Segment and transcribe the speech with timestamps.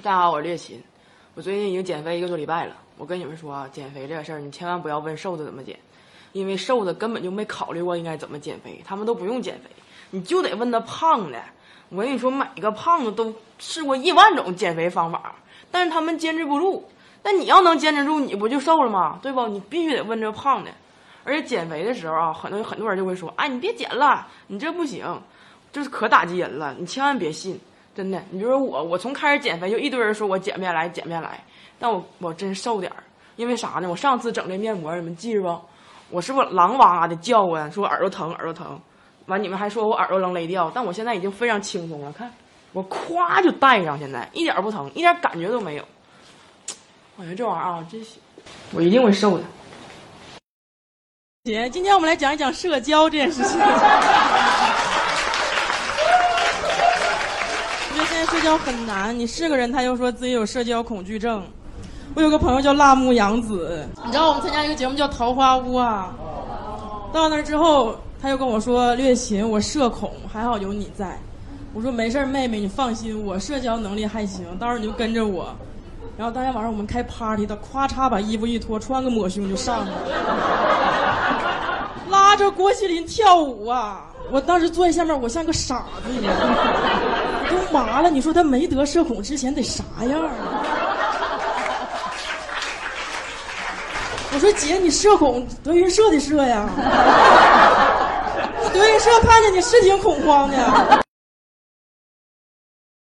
[0.00, 0.80] 大家好，我是猎奇。
[1.34, 2.74] 我最近已经减肥一个多礼拜了。
[2.96, 5.78] 我跟你们说啊，减肥这个事儿，你千万不要问瘦子怎么减，
[6.32, 9.68] 因为瘦子根本就没考虑过应该怎么减肥，他们都不用减肥，
[10.10, 11.40] 你就得问他胖的。
[11.90, 15.36] 我跟你说，每个胖子都试过一万种减肥方法，
[15.70, 16.88] 但是他们坚持不住。
[17.22, 19.20] 那你要能坚持住，你不就瘦了吗？
[19.22, 19.46] 对不？
[19.46, 20.70] 你必须得问这胖的。
[21.22, 25.06] 而且减肥的时候啊，很多很多人就会说：“哎，你别减了，你这不行，
[25.70, 27.60] 就是可打击人了。”你千万别信。
[27.94, 31.44] 真的，你比如说我，我从开始减肥就一堆人说我减不下来，减不下来，
[31.78, 33.04] 但我我真瘦点儿，
[33.36, 33.88] 因为啥呢？
[33.88, 35.60] 我上次整这面膜，你们记着不？
[36.10, 38.80] 我是不是狼哇哇的叫啊，说耳朵疼，耳朵疼，
[39.26, 42.32] 完你们还说我耳朵能勒掉，但我现在已经非常轻松了，看
[42.72, 45.84] 我咵就戴上，现在一点不疼，一点感觉都没有。
[47.16, 48.18] 我觉得这玩意儿啊，真行，
[48.74, 49.44] 我一定会瘦的。
[51.44, 53.58] 姐，今天我们来讲一讲社交这件事情。
[58.26, 61.42] 社交很难，你是个人，他又说自己有社交恐惧症。
[62.14, 66.12] 我有个朋友叫辣目洋子，你知道我们参加一个节目叫《桃花坞》啊。
[67.12, 71.18] 到那儿之后，他又跟我说：“略琴，我社恐，还好有你在。”
[71.74, 75.54] 我说：“没事妹妹，你放心，我社交能力还行，到时候你就跟着我。”
[76.16, 79.96] 然后当天晚上我们开 party，他咵嚓把衣服一脱，穿个抹胸就上去了，
[82.10, 84.06] 拉着郭麒麟跳舞啊！
[84.30, 86.34] 我当时坐在下面，我像个傻子一样。
[87.72, 90.30] 麻了，你说他没得社恐之前得啥样啊？
[94.34, 96.68] 我说姐，你社恐，德云社的社呀。
[98.72, 101.01] 德云社看见你是挺恐慌的。